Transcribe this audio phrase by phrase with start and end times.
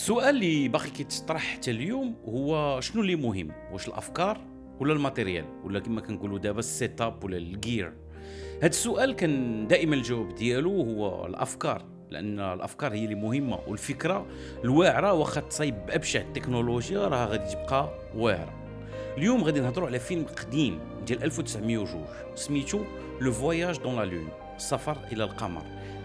[0.00, 4.40] السؤال اللي باقي كيتطرح حتى اليوم هو شنو اللي مهم؟ واش الأفكار
[4.80, 7.92] ولا ال matériel؟ ولا كما كنقولوا دابا ال setup ولا ال gear
[8.58, 14.26] هذا السؤال كان دائما الجواب ديالو هو الأفكار لأن الأفكار هي اللي مهمة والفكرة
[14.64, 18.52] الواعرة واخا تصايب بأبشع التكنولوجيا راه غادي تبقى واعرة.
[19.18, 22.04] اليوم غادي نهضروا على فيلم قديم ديال 1902
[22.34, 22.80] سميتو
[23.20, 25.62] Le Voyage dans la Lune السفر إلى القمر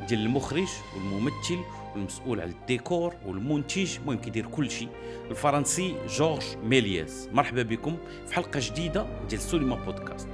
[0.07, 1.59] ديال المخرج والممثل
[1.95, 4.89] والمسؤول على الديكور والمنتج المهم كيدير كل شيء.
[5.29, 10.27] الفرنسي جورج ميلييس مرحبا بكم في حلقة جديدة ديال سوليما بودكاست.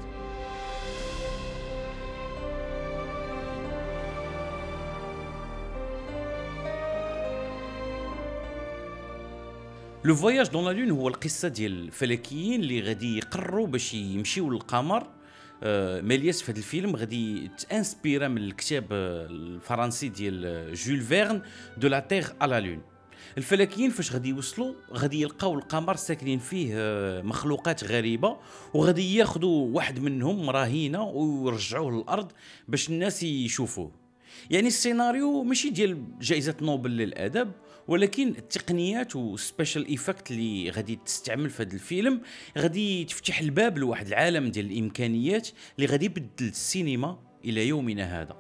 [10.04, 15.08] Le Voyage dans la Lune هو القصة ديال الفلكيين اللي غادي يقرروا باش يمشيو للقمر.
[15.64, 21.42] آه، ميلياس في هذا الفيلم غادي تانسبيرا من الكتاب آه، الفرنسي ديال جول فيرن
[21.78, 22.82] De la Terre à la Lune.
[23.38, 28.38] الفلكيين فاش غادي يوصلوا غادي يلقاو القمر ساكنين فيه آه، مخلوقات غريبة
[28.74, 32.32] وغادي ياخذوا واحد منهم رهينه ويرجعوه للأرض
[32.68, 34.01] باش الناس يشوفوه.
[34.50, 37.52] يعني السيناريو ماشي ديال جائزة نوبل للأدب
[37.88, 42.22] ولكن التقنيات وال special effects اللي غادي تستعمل في هذا الفيلم
[42.58, 48.38] غادي تفتح الباب لواحد العالم ديال الإمكانيات اللي غادي يبدل السينما إلى يومنا هذا.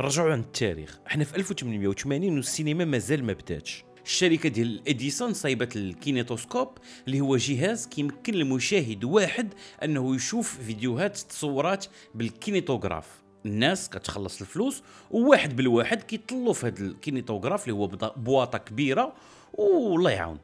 [0.00, 0.98] رجعوا عن التاريخ.
[1.06, 3.84] إحنا في 1880 والسينما مازال ما بداتش.
[4.04, 6.68] الشركة ديال اديسون صايبت الكينيتوسكوب
[7.06, 13.27] اللي هو جهاز كيمكن المشاهد واحد أنه يشوف فيديوهات تصورات بالكينيتوغراف.
[13.46, 17.86] الناس كتخلص الفلوس وواحد بالواحد كيطلوا في هذا الكينيتوغراف اللي هو
[18.16, 19.12] بواطة كبيرة
[19.52, 20.38] والله يعاون.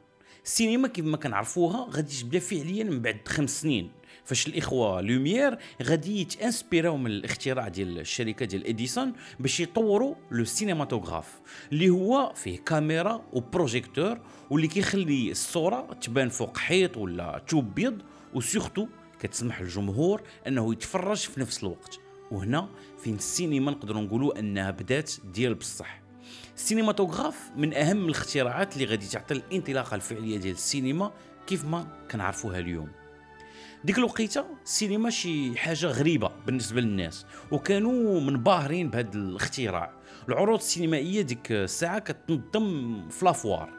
[0.45, 3.91] السينما كيف ما كنعرفوها غادي تبدا فعليا من بعد خمس سنين
[4.25, 11.41] فاش الإخوة لوميير غادي يتإنسبيراو من الاختراع ديال الشركة ديال اديسون باش يطوروا le cinématographe
[11.71, 18.01] اللي هو فيه كاميرا و projecteur واللي كيخلي الصورة تبان فوق حيط ولا توب بيض
[18.33, 18.87] و surtout
[19.19, 22.04] كتسمح للجمهور إنه يتفرج في نفس الوقت.
[22.31, 26.01] وهنا فين السينما نقدروا نقولوا أنها بدات ديال بصح.
[26.55, 31.11] السينماتوغراف من أهم الاختراعات اللي غادي تعطي الانطلاقة الفعلية ديال السينما
[31.47, 32.91] كيف ما كنعرفوها اليوم.
[33.83, 39.93] ديك الوقيتة السينما شي حاجة غريبة بالنسبة للناس وكانوا منبهرين بهذا الاختراع.
[40.29, 43.69] العروض السينمائية ديك الساعة كتنظم في la foire.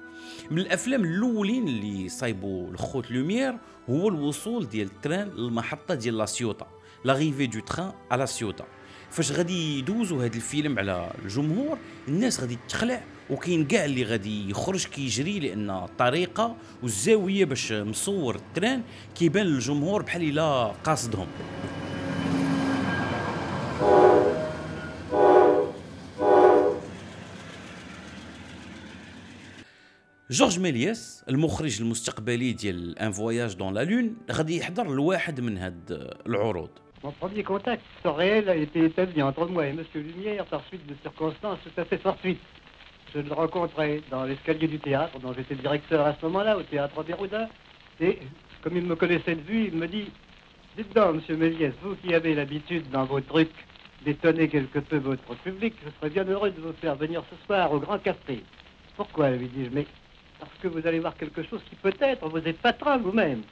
[0.51, 3.59] من الأفلام الأولين اللي صايبوا الخوت لوميير
[3.91, 6.67] هو الوصول ديال التران للمحطة ديال لاسيوطا
[7.05, 8.65] L'arrivée du train à La Ciotat
[9.11, 14.87] فاش غادي يدوزوا هذا الفيلم على الجمهور الناس غادي تخلع وكاين كاع اللي غادي يخرج
[14.87, 18.83] كيجري لأن الطريقة والزاويه باش مصور التران
[19.15, 21.27] كيبان للجمهور بحال الا قاصدهم
[30.31, 36.13] جورج ميلياس المخرج المستقبلي ديال Un voyage dans la Lune غادي يحضر لواحد من هاد
[36.27, 36.71] العروض
[37.07, 39.85] Mon premier contact réel a été établi entre moi et M.
[39.95, 42.41] Lumière par suite de circonstances tout à fait fortuites.
[43.15, 47.05] Je le rencontrais dans l'escalier du théâtre, dont j'étais directeur à ce moment-là, au théâtre
[47.05, 47.47] Béroudin.
[48.01, 48.19] Et
[48.61, 50.11] comme il me connaissait de vue, il me dit
[50.77, 51.37] Dites donc, M.
[51.39, 53.55] Méliès, vous qui avez l'habitude dans vos trucs
[54.05, 57.71] d'étonner quelque peu votre public, je serais bien heureux de vous faire venir ce soir
[57.71, 58.43] au Grand Café.
[58.97, 59.87] Pourquoi lui dis-je Mais
[60.41, 63.43] parce que vous allez voir quelque chose qui peut-être vous êtes patron vous-même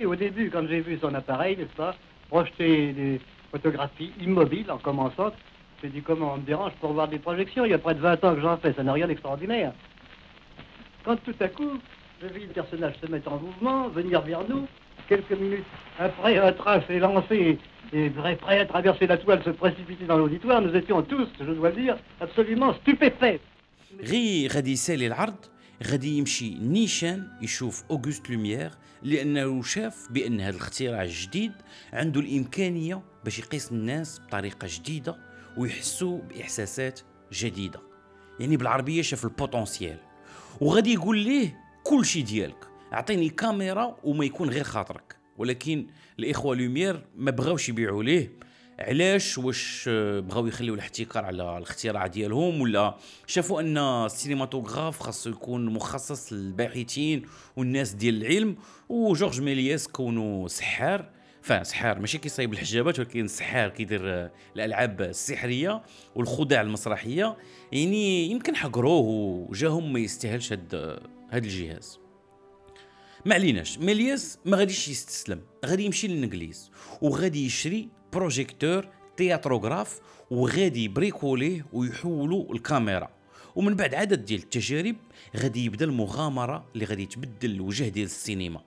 [0.00, 1.94] Et au début, quand j'ai vu son appareil, n'est-ce pas,
[2.28, 3.20] projeter des
[3.50, 5.32] photographies immobiles en commençant,
[5.82, 7.64] j'ai dit comment on me dérange pour voir des projections.
[7.64, 9.72] Il y a près de 20 ans que j'en fais, ça n'a rien d'extraordinaire.
[11.04, 11.78] Quand tout à coup,
[12.22, 14.66] je vis le personnage se mettre en mouvement, venir vers nous,
[15.08, 15.64] quelques minutes
[15.98, 17.58] après, un train s'est lancé
[17.92, 21.70] et prêt à traverser la toile, se précipiter dans l'auditoire, nous étions tous, je dois
[21.70, 23.40] le dire, absolument stupéfaits.
[24.54, 24.76] غادي
[26.03, 28.71] يمشي نيشان يشوف أوغوست لوميير
[29.03, 31.51] لأنه شاف بأن هذا الاختراع الجديد
[31.93, 35.17] عنده الإمكانية باش يقيس الناس بطريقة جديدة
[35.57, 36.99] ويحسوا بإحساسات
[37.33, 37.79] جديدة.
[38.39, 39.97] يعني بالعربية شاف ال potentiel
[40.61, 45.15] وغادي يقول ليه كل شيء ديالك أعطيني كاميرا وما يكون غير خاطرك.
[45.37, 45.87] ولكن
[46.19, 48.31] الإخوة لوميير ما بغاوش يبيعوا ليه.
[48.79, 49.89] علاش؟ واش
[50.19, 52.97] بغاو يخليو الاحتكار على الاختراع ديالهم؟ ولا
[53.27, 58.55] شافوا أن السينماتوغراف خاصو يكون مخصص للباحثين والناس ديال العلم؟
[58.89, 61.09] وجورج ميلياس كونه سحار.
[61.41, 65.81] enfin سحار ماشي كيصايب الحجابات ولكن سحار كيدير الألعاب السحرية
[66.15, 67.37] والخدع المسرحية.
[67.71, 69.01] يعني يمكن حقروه
[69.49, 70.99] وجاهم ما يستاهلش هاد
[71.31, 71.99] هاد الجهاز.
[73.25, 73.77] ما عليناش.
[73.77, 76.71] ميلياس ما غاديش يستسلم غادي يمشي للإنجليز
[77.01, 78.87] وغادي يشري projecteur
[79.17, 79.99] Theatrograph
[80.31, 83.09] وغادي يبريكوليه ويحولوا الكاميرا.
[83.55, 84.95] ومن بعد عدد ديال التجارب
[85.37, 88.61] غادي يبدا المغامرة اللي غادي تبدل الوجه ديال السينما.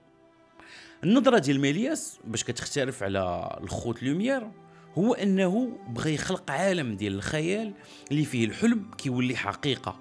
[1.03, 4.51] النظرة ديال ميلياس باش كتختلف على الخوت لوميير
[4.97, 7.73] هو أنه بغى يخلق عالم ديال الخيال
[8.11, 9.99] اللي فيه الحلم كيولي حقيقة.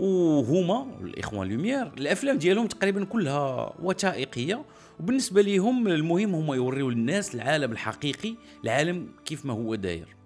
[0.00, 1.86] وهما الإخوان لوميير.
[1.98, 4.64] الأفلام ديالهم تقريبا كلها وثائقية
[5.00, 8.34] وبالنسبة ليهم المهم هما يوريو للناس العالم الحقيقي
[8.64, 10.16] العالم كيف ما هو داير.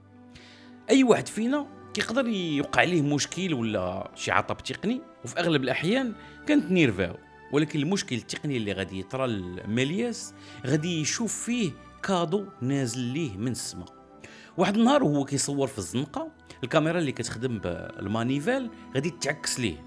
[0.90, 6.12] أي واحد فينا كيقدر يوقع ليه مشكل ولا شي عطب تقني وفي أغلب الأحيان
[6.46, 7.16] كنتنيرفاو
[7.52, 10.34] ولكن المشكل التقني اللي غادي يطرى لميلياس
[10.66, 11.70] غادي يشوف فيه
[12.02, 14.01] cadeau نازل ليه من السماء.
[14.56, 16.28] واحد النهار وهو كيصور في الزنقة
[16.64, 19.84] الكاميرا اللي كتخدم بال manivelle غادي تعكس ليه.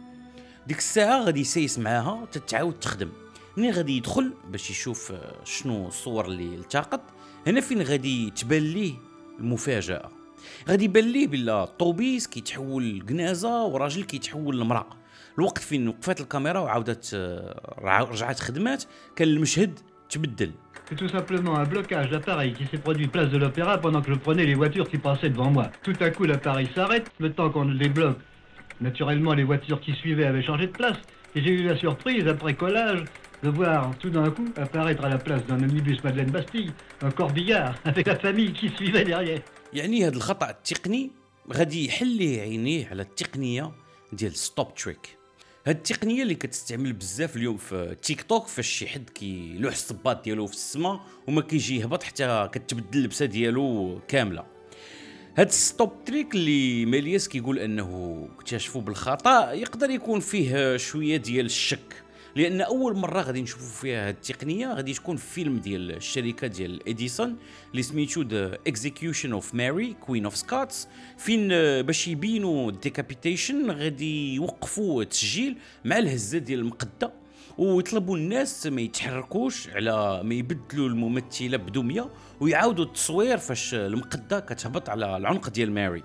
[0.68, 3.10] ديك الساعة غادي يسيس معاها تتعاود تخدم.
[3.58, 5.14] منين غادي يدخل باش يشوف
[5.44, 7.02] شنو الصور اللي التقط
[7.48, 8.94] هنا فين غادي تبان ليه
[9.40, 10.12] المفاجأة.
[10.70, 14.98] غادي يبان ليه بلا الطوبيس كيتحول لكنازة وراجل كيتحول لمرأة.
[15.38, 17.16] الوقت فين وقفات الكاميرا وعاودت
[17.82, 18.84] رجعت خدمات
[19.16, 19.80] كان المشهد
[20.10, 20.52] تبدل.
[20.89, 24.19] C'est tout simplement un blocage d'appareil qui s'est produit place de l'Opéra pendant que je
[24.19, 25.71] prenais les voitures qui passaient devant moi.
[25.83, 28.19] Tout à coup, l'appareil s'arrête, le temps qu'on le débloque.
[28.81, 30.97] Naturellement, les voitures qui suivaient avaient changé de place,
[31.35, 33.05] et j'ai eu la surprise, après collage,
[33.43, 36.73] de voir tout d'un coup apparaître à la place d'un omnibus Madeleine Bastille
[37.03, 39.41] un corbillard avec la famille qui suivait derrière.
[39.73, 41.11] يعني هذا الخطا التقني
[41.53, 43.73] غادي يحل ليه عينيه على التقنيه
[44.13, 45.19] ديال ستوب تريك
[45.68, 50.48] هاد التقنية اللي كتستعمل بزاف اليوم في تيك توك فاش شي حد كيلوح الصباط ديالو
[50.48, 54.46] في السماء وما كيجي يهبط حتى كتبدل اللبسة ديالو كاملة.
[55.38, 62.04] هاد stop trick اللي ميلياس كيقول أنه اكتشفوا بالخطأ يقدر يكون فيه شوية ديال الشك.
[62.36, 66.90] لأن أول مرة غادي نشوفوا فيها هذه التقنية غادي تكون في فيلم ديال الشركة ديال
[66.90, 67.38] اديسون
[67.72, 71.48] اللي سميتو The Execution of Mary Queen of Scots فين
[71.82, 77.26] باش يبينوا ال decapitation غادي يوقفوا التسجيل مع الهزة ديال المقدة.
[77.58, 82.10] ويطلبوا الناس ما يتحركوش على ما يبدلوا الممثلة بدمية
[82.40, 86.04] ويعاودوا التصوير فاش المقدة كتهبط على العنق ديال ماري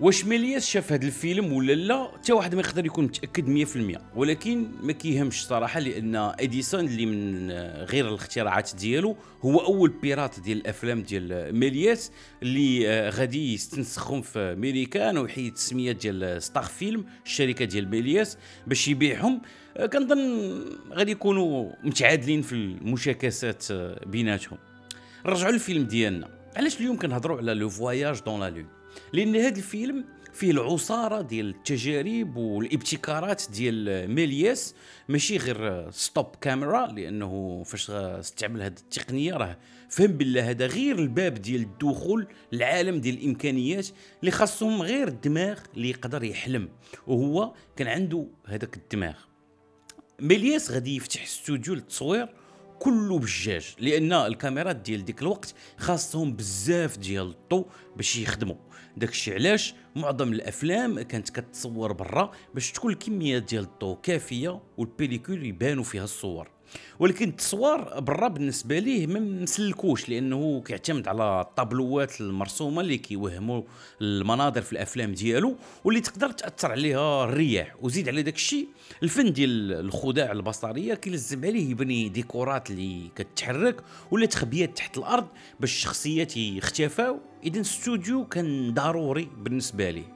[0.00, 3.66] واش ميلياس شاف هذا الفيلم ولا لا حتى واحد ما يقدر يكون متأكد
[3.96, 7.50] 100% ولكن ما كيهمش صراحة لأن اديسون اللي من
[7.84, 12.12] غير الاختراعات ديالو هو أول pirate ديال الأفلام ديال ميلياس
[12.42, 18.88] اللي آه، غادي يستنسخهم في ميريكان ويحيد التسمية ديال ستار فيلم الشركة ديال ميلياس باش
[18.88, 19.42] يبيعهم.
[19.76, 20.18] آه، كنظن
[20.92, 24.58] غادي يكونوا متعادلين في المشاكسات آه، بيناتهم.
[25.26, 26.28] نرجعوا للفيلم ديالنا.
[26.56, 28.79] علاش اليوم كنهضروا على Le voyage dans la Lune
[29.12, 34.74] لأن هذا الفيلم فيه العصارة ديال التجارب والابتكارات ديال ميلياس
[35.08, 39.58] ماشي غير stop caméra لأنه فاش استعمل هذه التقنية راه
[39.88, 43.88] فهم بالله هذا غير الباب ديال الدخول لعالم ديال الإمكانيات
[44.20, 46.68] اللي خاصهم غير الدماغ اللي يقدر يحلم
[47.06, 49.14] وهو كان عنده هذاك الدماغ.
[50.20, 52.28] ميلياس غادي يفتح استوديو للتصوير
[52.80, 57.66] كله بجاج لأن الكاميرات ديال ديك الوقت خاصهم بزاف ديال الضو
[57.96, 58.56] باش يخدموا
[58.96, 65.46] داكشي علاش معظم الأفلام كانت كتصور برا باش تكون الكميه ديال الضوء كافية وال pellicule
[65.46, 66.50] يبانوا فيها الصور.
[66.98, 73.62] ولكن التصوير برا بالنسبة ليه ما مسلكوش لأنه كيعتمد على الطابلوات المرسومة اللي كيوهموا
[74.02, 78.68] المناظر في الأفلام ديالو واللي تقدر تأثر عليها الرياح وزيد على داك الشيء
[79.02, 83.80] الفن ديال الخداع البصرية كيلزم عليه يبني ديكورات اللي كتحرك
[84.10, 85.26] ولا تخبيات تحت الأرض
[85.60, 87.20] باش الشخصيات يختفاو.
[87.44, 90.12] اذا الاستوديو كان ضروري بالنسبة ليه.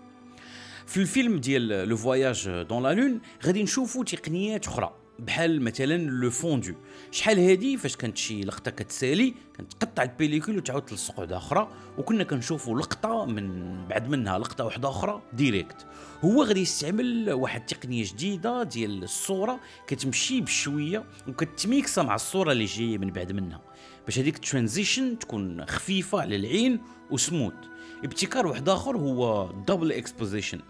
[0.86, 5.03] في الفيلم ديال Le Voyage dans la Lune غادي نشوفوا تقنيات أخرى.
[5.18, 6.74] بحال مثلا le fondu.
[7.10, 11.68] شحال هادي؟ فاش كانت شي لقطة كتسالي كانت تقطع ال pellicule وتعاود تلصق وحده أخرى
[11.98, 15.86] وكنا كنشوفوا لقطة من بعد منها لقطة واحدة أخرى direct
[16.24, 22.98] هو غادي يستعمل واحد التقنيه جديدة ديال الصورة كتمشي بشوية وكتميكسا مع الصورة اللي جاية
[22.98, 23.60] من بعد منها.
[24.06, 26.80] باش هذيك ال transition تكون خفيفة على العين
[27.10, 27.54] وسموث
[28.04, 30.60] ابتكار واحد آخر هو double exposition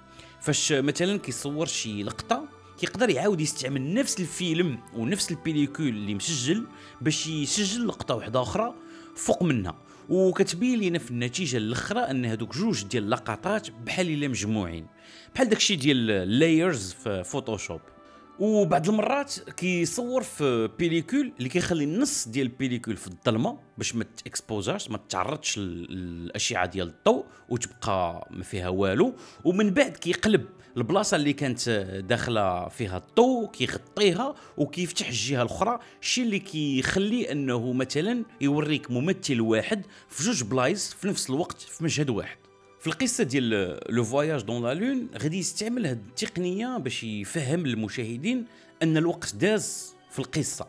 [0.40, 2.48] فاش مثلا كيصور شي لقطة
[2.78, 6.66] كيقدر يعاود يستعمل نفس الفيلم ونفس ال pellicule اللي مسجل
[7.00, 8.74] باش يسجل لقطه واحدة أخرى
[9.16, 9.78] فوق منها.
[10.08, 14.86] وكتبين لينا في النتيجة الأخرى أن هذوك جوج ديال اللقطات بحال إلا مجموعين.
[15.34, 16.06] بحال داكشي ديال
[16.38, 17.80] layers في Photoshop
[18.38, 24.04] وبعض المرات كيصور في pellicule اللي كيخلي النص ديال ال pellicule في الظلمة باش ما
[24.24, 29.14] تاكسبوزاش ما تعرضش للأشعة ديال الضوء وتبقى ما فيها والو.
[29.44, 30.44] ومن بعد كيقلب
[30.76, 31.68] البلاصة اللي كانت
[32.08, 39.82] داخلة فيها الضوء كيغطيها وكيفتح الجهة الأخرى الشيء اللي كيخلي أنه مثلا يوريك ممثل واحد
[40.08, 42.36] في جوج بلايص في نفس الوقت في مشهد واحد.
[42.80, 48.44] في القصة ديال Le Voyage dans la Lune غادي يستعمل هذه التقنية باش يفهم المشاهدين
[48.82, 50.66] أن الوقت داز في القصة.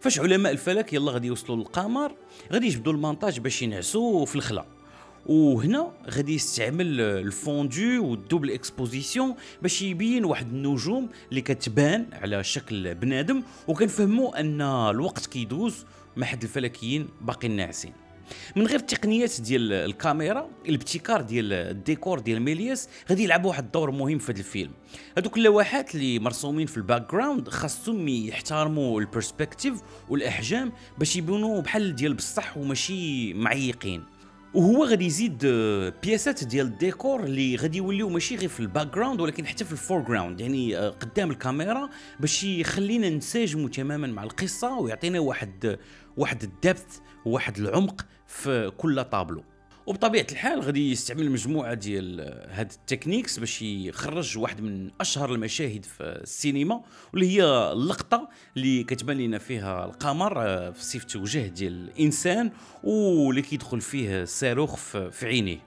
[0.00, 2.14] فاش علماء الفلك يلا غادي يوصلوا للقمر
[2.52, 4.77] غادي يجبدوا المانطات باش ينعسوا في الخلا.
[5.28, 12.44] وهنا غادي يستعمل ال fondu وال double exposition باش يبين واحد النجوم اللي كتبان على
[12.44, 15.84] شكل بنادم وكنفهموا ان الوقت كيدوز
[16.16, 17.92] ما حد الفلكيين باقيين ناعسين
[18.56, 24.18] من غير التقنيات ديال الكاميرا الابتكار ديال الديكور ديال ميلياس غادي يلعب واحد الدور مهم
[24.18, 24.70] في هذا الفيلم
[25.18, 31.94] هذوك اللوحات اللي مرسومين في ال background خاصهم يحترموا ال perspective والاحجام باش يبانوا بحال
[31.94, 34.17] ديال بصح وماشي معيقين
[34.54, 35.46] وهو غادي يزيد
[36.02, 40.00] بياسات ديال الديكور اللي غادي يوليو ماشي غير في ال background ولكن حتى في ال
[40.00, 41.88] foreground يعني قدام الكاميرا
[42.20, 45.78] باش يخلينا ننسجموا تماما مع القصة ويعطينا واحد
[46.16, 49.44] واحد ال depth وواحد العمق في كل طابلو.
[49.88, 55.84] وبطبيعة الحال غادي يستعمل مجموعة ديال هاد ال techniques باش يخرج واحد من أشهر المشاهد
[55.84, 56.80] في السينما
[57.12, 62.50] واللي هي اللقطة اللي كتبان لنا فيها القمر آه، في صفه وجه ديال الإنسان
[62.84, 64.76] واللي كيدخل فيه الصاروخ
[65.10, 65.58] في عينيه.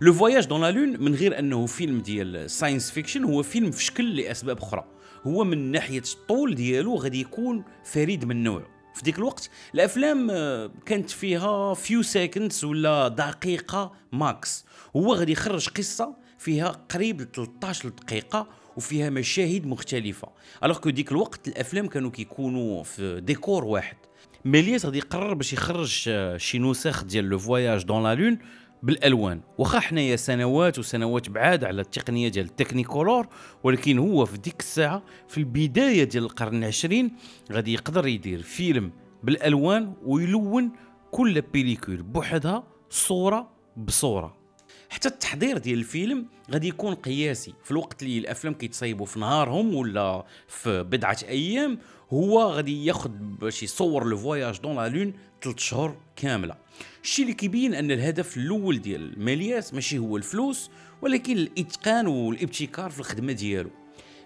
[0.00, 3.84] Le Voyage dans la Lune من غير أنه فيلم ديال science fiction هو فيلم في
[3.84, 4.84] شكل لأسباب أخرى.
[5.26, 8.75] هو من ناحية الطول ديالو غادي يكون فريد من نوعه.
[8.96, 14.64] في ديك الوقت الأفلام آه، كانت فيها few seconds ولا دقيقة max
[14.96, 20.28] هو غادي يخرج قصة فيها قريب 13 دقيقه وفيها مشاهد مختلفة.
[20.64, 23.96] alors que ديك الوقت الأفلام كانوا كيكونوا في ديكور واحد.
[24.44, 28.38] ميلياس غادي يقرر باش يخرج آه، شي نسخ ديال Le Voyage dans la Lune
[28.82, 29.40] بالألوان.
[29.58, 33.26] واخا حنايا سنوات وسنوات بعاد على التقنية ديال ال Technicolor
[33.64, 37.16] ولكن هو في ديك الساعة في البداية ديال القرن العشرين
[37.52, 38.92] غادي يقدر يدير فيلم
[39.22, 40.72] بالألوان ويلون
[41.10, 44.45] كل pellicule بوحدها صورة بصورة.
[44.90, 47.54] حتى التحضير ديال الفيلم غادي يكون قياسي.
[47.64, 51.78] في الوقت اللي الأفلام كيتصايبوا في نهارهم ولا في بضعة أيام
[52.10, 55.12] هو غادي ياخذ باش يصور لو فواياج دون لا لون
[55.42, 56.54] 3 شهور كاملة.
[57.02, 60.70] الشيء اللي كيبين أن الهدف الأول ديال مالياس ماشي هو الفلوس
[61.02, 63.70] ولكن الإتقان والابتكار في الخدمة ديالو.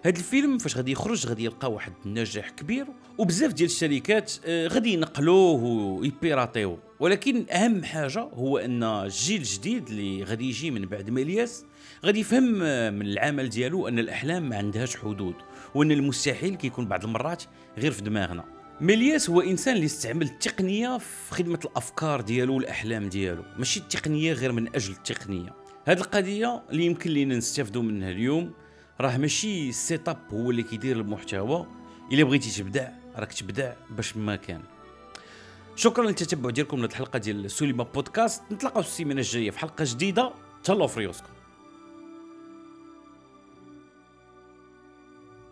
[0.03, 2.85] هذا الفيلم فاش غادي يخرج غادي يلقى واحد النجاح كبير
[3.17, 6.79] وبزاف ديال الشركات آه، غادي ينقلوه ويبيراطيوه.
[6.99, 11.65] ولكن أهم حاجة هو أن الجيل الجديد اللي غادي يجي من بعد مالياس
[12.05, 15.35] غادي يفهم آه، من العمل ديالو أن الأحلام ما عندهاش حدود
[15.75, 17.43] وأن المستحيل كيكون بعض المرات
[17.77, 18.45] غير في دماغنا.
[18.81, 24.51] ميلياس هو إنسان اللي استعمل التقنية في خدمة الأفكار ديالو والأحلام ديالو ماشي التقنية غير
[24.51, 25.55] من أجل التقنية.
[25.85, 28.53] هذه القضية اللي يمكن لينا نستافدوا منها اليوم
[29.01, 31.67] راه ماشي ال setup هو اللي كيدير المحتوى.
[32.11, 34.61] إلا بغيتي تبدع راك تبدع باش ما كان.
[35.75, 38.43] شكرا للتتبع ديالكم لهذه الحلقة ديال سوليما بودكاست.
[38.51, 40.33] نتلاقاو السيمانة الجاية في حلقة جديدة.
[40.63, 41.29] تهلاو في ريوسكم